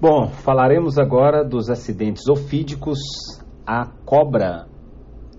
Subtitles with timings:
[0.00, 2.98] Bom, falaremos agora dos acidentes ofídicos.
[3.64, 4.66] A cobra,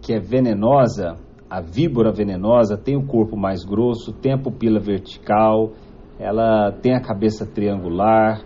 [0.02, 1.16] que é venenosa,
[1.50, 5.72] a víbora venenosa, tem o corpo mais grosso, tem a pupila vertical,
[6.18, 8.42] ela tem a cabeça triangular,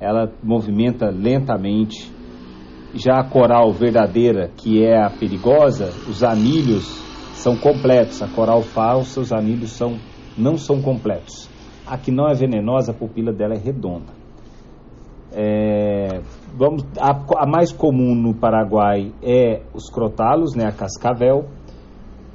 [0.00, 2.12] ela movimenta lentamente.
[2.92, 6.86] Já a coral verdadeira, que é a perigosa, os anilhos
[7.34, 8.20] são completos.
[8.20, 9.96] A coral falsa, os anilhos são,
[10.36, 11.48] não são completos.
[11.86, 14.15] A que não é venenosa, a pupila dela é redonda.
[15.38, 16.22] É,
[16.54, 17.10] vamos, a,
[17.42, 21.44] a, mais comum no Paraguai é os crotalos, né, a cascavel.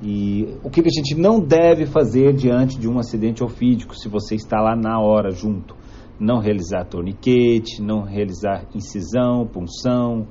[0.03, 4.35] E o que, a gente não deve fazer diante de um acidente ofídico, se você
[4.35, 5.75] está lá na hora junto?
[6.19, 10.27] Não realizar torniquete, não realizar incisão, punção,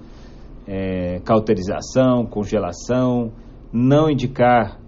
[0.66, 3.32] é, cauterização, congelação,
[3.72, 4.79] não indicar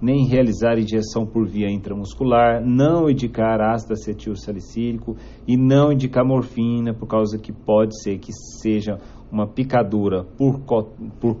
[0.00, 6.92] nem realizar injeção por via intramuscular, não indicar ácido acetil salicílico e não indicar morfina,
[6.92, 8.98] por causa que pode ser que seja
[9.30, 10.60] uma picadura por,
[11.20, 11.36] por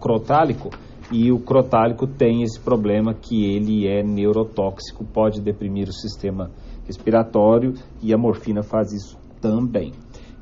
[0.00, 0.70] crotálico
[1.12, 6.50] e o crotálico tem esse problema que ele é neurotóxico, pode deprimir o sistema
[6.86, 9.92] respiratório e a morfina faz isso também.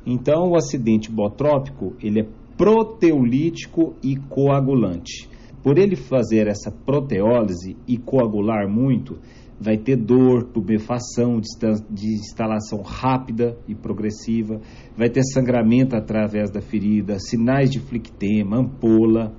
[0.05, 2.27] Então, o acidente botrópico, ele é
[2.57, 5.29] proteolítico e coagulante.
[5.63, 9.17] Por ele fazer essa proteólise e coagular muito,
[9.57, 14.59] vai ter dor, tubefação de instalação rápida e progressiva,
[14.97, 19.33] vai ter sangramento através da ferida, sinais de flictema, ampola.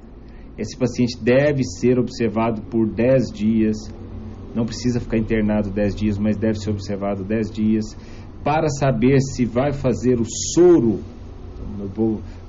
[0.56, 3.76] Esse paciente deve ser observado por 10 dias,
[4.54, 7.84] não precisa ficar internado 10 dias, mas deve ser observado 10 dias,
[8.42, 11.00] para saber se vai fazer o soro.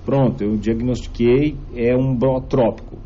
[0.05, 2.17] Pronto, eu diagnostiquei, é um
[2.47, 3.04] trópico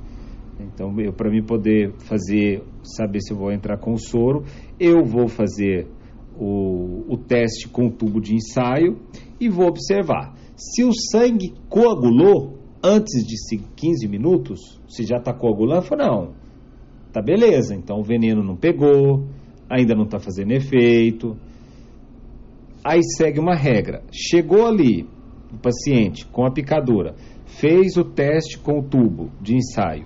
[0.59, 4.43] então, para mim poder fazer, saber se eu vou entrar com o soro,
[4.79, 5.87] eu vou fazer
[6.37, 8.97] o, o teste com o tubo de ensaio
[9.39, 10.35] e vou observar.
[10.55, 13.35] Se o sangue coagulou antes de
[13.75, 16.33] 15 minutos, se já está coagulando, eu falo, não,
[17.13, 19.25] tá beleza, então o veneno não pegou,
[19.69, 21.37] ainda não está fazendo efeito.
[22.83, 24.03] Aí segue uma regra.
[24.11, 25.07] Chegou ali
[25.53, 27.15] o paciente com a picadura,
[27.45, 30.05] fez o teste com o tubo de ensaio,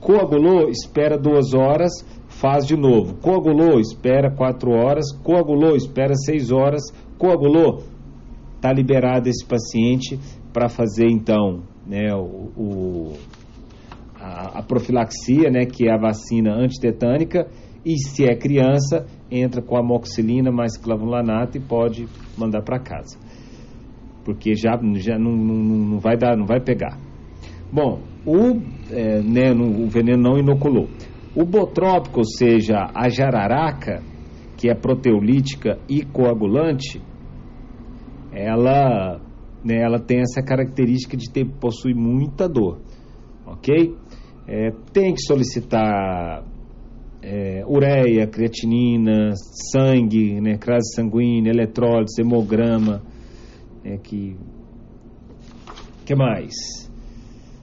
[0.00, 1.90] Coagulou, espera duas horas,
[2.28, 3.14] faz de novo.
[3.16, 5.12] Coagulou, espera quatro horas.
[5.22, 6.82] Coagulou, espera seis horas.
[7.18, 7.82] Coagulou,
[8.56, 10.18] está liberado esse paciente
[10.52, 13.12] para fazer então né, o, o
[14.14, 17.48] a, a, profilaxia, né, que é a vacina antitetânica.
[17.84, 23.18] E se é criança, entra com amoxicilina mais clavulanato e pode mandar para casa.
[24.24, 27.07] Porque já, já não, não, não vai dar, não vai pegar.
[27.70, 30.88] Bom, o, é, né, o veneno não inoculou.
[31.34, 34.02] O botrópico, ou seja, a jararaca,
[34.56, 37.00] que é proteolítica e coagulante,
[38.32, 39.20] ela,
[39.64, 42.80] né, ela tem essa característica de ter, possuir muita dor,
[43.46, 43.94] ok?
[44.46, 46.44] É, tem que solicitar
[47.22, 49.32] é, ureia, creatinina,
[49.72, 53.02] sangue, né, crase sanguínea, eletrólise, hemograma,
[53.84, 54.36] é, que
[56.04, 56.87] que mais?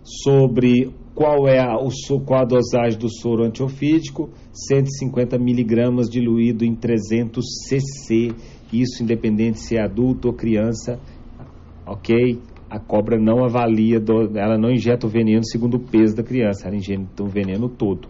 [0.05, 1.89] Sobre qual é a, o,
[2.21, 8.35] qual a dosagem do soro antiofídico, 150 miligramas diluído em 300 cc,
[8.71, 10.99] isso independente se é adulto ou criança,
[11.87, 12.39] ok?
[12.69, 14.01] A cobra não avalia,
[14.35, 18.07] ela não injeta o veneno segundo o peso da criança, ela injeta o veneno todo.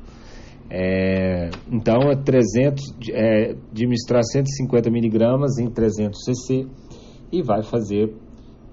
[0.70, 6.68] É, então, é 300, é, administrar 150 miligramas em 300 cc
[7.32, 8.12] e vai fazer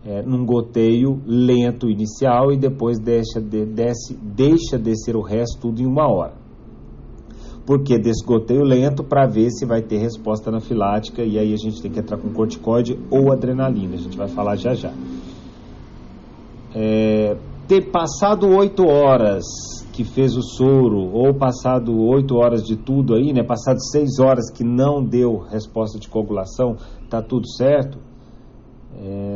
[0.05, 5.81] é, num goteio lento inicial e depois deixa, de, desce, deixa descer o resto tudo
[5.81, 6.35] em uma hora.
[7.65, 11.81] Porque desse goteio lento para ver se vai ter resposta anafilática e aí a gente
[11.81, 14.93] tem que entrar com corticoide ou adrenalina, a gente vai falar já já.
[16.75, 17.37] É,
[17.69, 19.45] ter passado oito horas
[19.93, 23.43] que fez o soro, ou passado oito horas de tudo aí, né?
[23.43, 26.77] Passado seis horas que não deu resposta de coagulação,
[27.11, 27.99] tá tudo certo.
[28.97, 29.32] É,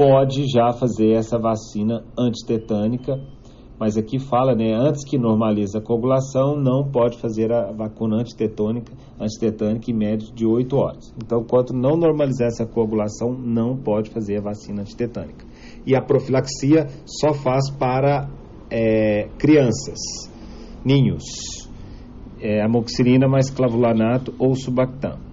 [0.00, 3.20] pode já fazer essa vacina antitetânica,
[3.78, 8.94] mas aqui fala, né, antes que normalize a coagulação, não pode fazer a vacuna antitetânica,
[9.20, 11.14] antitetânica em média de 8 horas.
[11.22, 15.44] Então, enquanto não normalizar essa coagulação, não pode fazer a vacina antitetânica.
[15.86, 18.26] E a profilaxia só faz para
[18.70, 19.98] é, crianças,
[20.82, 21.24] ninhos,
[22.40, 25.29] é, amoxicilina mais clavulanato ou subactam.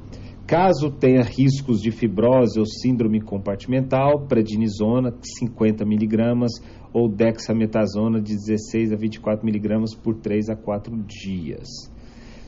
[0.48, 6.46] Caso tenha riscos de fibrose ou síndrome compartimental, prednisona 50 mg
[6.94, 11.68] ou dexametasona de 16 a 24 mg por 3 a 4 dias.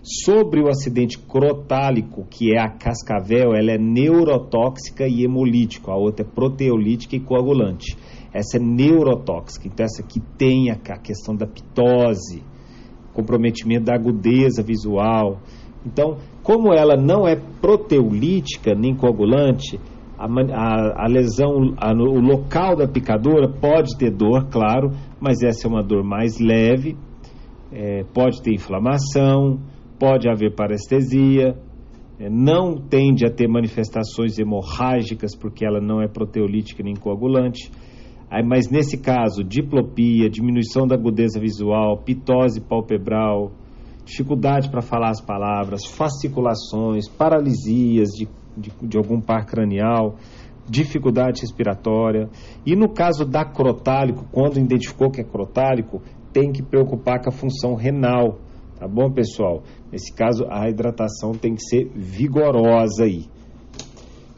[0.01, 6.25] Sobre o acidente crotálico, que é a cascavel, ela é neurotóxica e hemolítica, a outra
[6.25, 7.97] é proteolítica e coagulante.
[8.33, 12.41] Essa é neurotóxica, então essa aqui tem a questão da pitose,
[13.13, 15.41] comprometimento da agudeza visual.
[15.85, 19.79] Então, como ela não é proteolítica nem coagulante,
[20.17, 25.67] a, a, a lesão, a, o local da picadura pode ter dor, claro, mas essa
[25.67, 26.97] é uma dor mais leve,
[27.71, 29.59] é, pode ter inflamação,
[29.97, 31.55] pode haver parestesia,
[32.19, 37.71] é, não tende a ter manifestações hemorrágicas porque ela não é proteolítica nem coagulante.
[38.29, 43.51] Aí, mas nesse caso, diplopia, diminuição da agudeza visual, pitose palpebral,
[44.09, 48.27] dificuldade para falar as palavras, fasciculações, paralisias de
[48.59, 50.15] de, de algum par cranial,
[50.67, 52.29] dificuldade respiratória.
[52.65, 56.01] E no caso da crotálico, quando identificou que é crotálico,
[56.33, 58.39] tem que preocupar com a função renal,
[58.77, 59.63] tá bom, pessoal?
[59.91, 63.25] Nesse caso, a hidratação tem que ser vigorosa aí.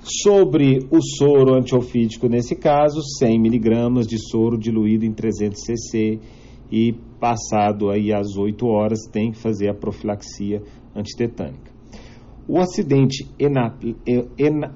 [0.03, 6.19] Sobre o soro antiofídico, nesse caso, 100 miligramas de soro diluído em 300 cc
[6.71, 10.63] e passado aí às 8 horas tem que fazer a profilaxia
[10.95, 11.71] antitetânica.
[12.47, 13.29] O acidente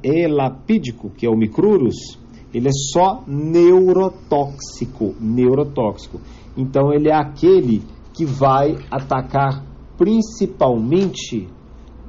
[0.04, 2.20] elapídico, que é o micrurus,
[2.54, 6.22] ele é só neurotóxico, neurotóxico.
[6.56, 7.82] Então ele é aquele
[8.14, 9.66] que vai atacar
[9.98, 11.48] principalmente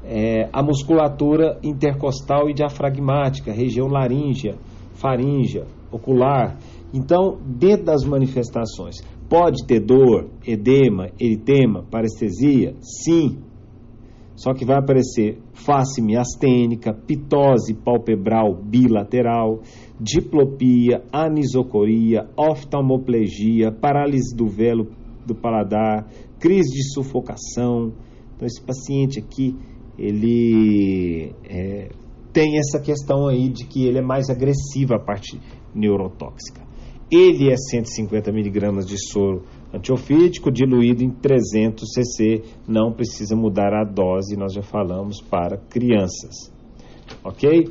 [0.05, 4.57] é, a musculatura intercostal e diafragmática, região laríngea,
[4.93, 6.59] faríngea, ocular.
[6.95, 8.97] Então, dentro das manifestações,
[9.29, 12.75] pode ter dor, edema, eritema, parestesia?
[12.81, 13.39] Sim,
[14.37, 19.61] só que vai aparecer face miastênica, pitose palpebral bilateral,
[19.99, 24.89] diplopia, anisocoria, oftalmoplegia, parálise do velo
[25.27, 26.07] do paladar,
[26.39, 27.93] crise de sufocação.
[28.35, 29.57] Então esse paciente aqui,
[29.99, 31.89] ele é,
[32.31, 35.41] tem essa questão aí de que ele é mais agressivo a parte
[35.75, 36.66] neurotóxica.
[37.11, 43.85] Ele é 150 miligramas de soro antiofídico diluído em 300 cc, não precisa mudar a
[43.85, 46.53] dose, nós já falamos para crianças.
[47.23, 47.69] Ok?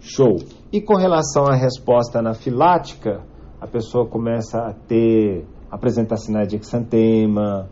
[0.00, 0.36] Show.
[0.72, 3.22] E com relação à resposta anafilática,
[3.60, 7.68] a pessoa começa a ter, apresentar sinais de exantema,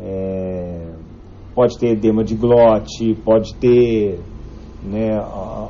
[0.00, 0.92] é,
[1.54, 4.18] pode ter edema de glote, pode ter
[4.82, 5.18] né,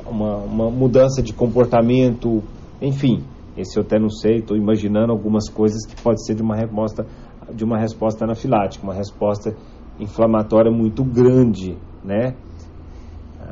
[0.05, 2.43] uma, uma mudança de comportamento,
[2.81, 3.23] enfim,
[3.57, 7.05] esse eu até não sei, estou imaginando algumas coisas que pode ser de uma resposta,
[7.53, 9.55] de uma resposta anafilática, uma resposta
[9.99, 12.35] inflamatória muito grande, né?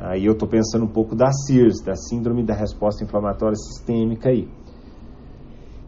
[0.02, 4.46] Aí eu estou pensando um pouco da SIRS, da Síndrome da Resposta Inflamatória Sistêmica aí.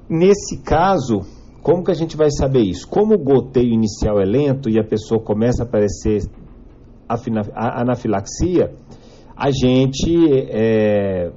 [0.08, 1.20] Nesse caso,
[1.62, 2.88] como que a gente vai saber isso?
[2.88, 6.22] Como o goteio inicial é lento e a pessoa começa a aparecer
[7.54, 8.72] anafilaxia,
[9.36, 10.16] a gente
[10.50, 11.30] é,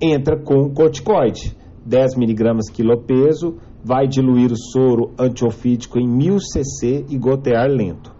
[0.00, 1.54] entra com corticoide.
[1.90, 8.14] 10 miligramas quilopeso, vai diluir o soro antiofídico em 1000 cc e gotear lento.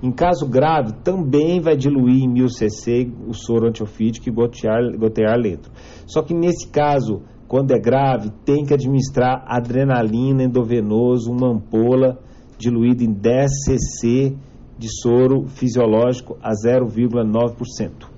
[0.00, 5.36] Em caso grave, também vai diluir em 1000 cc o soro antiofídico e gotear, gotear
[5.36, 5.72] lento.
[6.06, 12.20] Só que nesse caso, quando é grave, tem que administrar adrenalina endovenoso, uma ampola
[12.56, 14.36] diluída em 10 cc
[14.78, 18.15] de soro fisiológico a 0,9%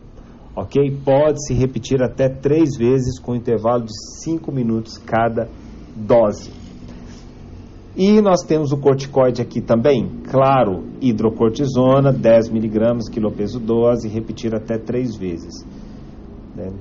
[0.61, 0.99] ok?
[1.05, 5.49] Pode se repetir até três vezes com intervalo de cinco minutos cada
[5.95, 6.51] dose.
[7.97, 14.79] E nós temos o corticoide aqui também, claro, hidrocortisona, 10 miligramas, quilopeso dose, repetir até
[14.79, 15.67] três vezes.
[16.55, 16.73] Né?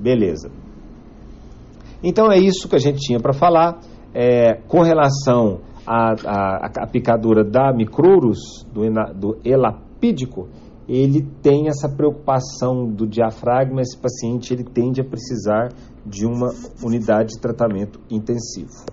[0.00, 0.50] Beleza.
[2.02, 3.80] Então é isso que a gente tinha para falar.
[4.14, 8.80] É, com relação à, picadura da micrurus, do,
[9.14, 10.48] do elapídico,
[10.88, 15.72] ele tem essa preocupação do diafragma, esse paciente ele tende a precisar
[16.04, 18.84] de uma unidade de tratamento intensivo.